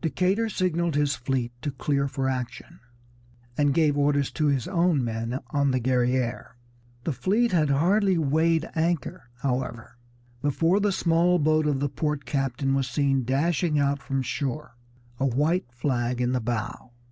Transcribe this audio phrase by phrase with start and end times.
[0.00, 2.80] Decatur signaled his fleet to clear for action,
[3.56, 6.54] and gave orders to his own men on the Guerrière.
[7.04, 9.96] The fleet had hardly weighed anchor, however,
[10.42, 14.76] before the small boat of the port captain was seen dashing out from shore,
[15.20, 16.90] a white flag in the bow.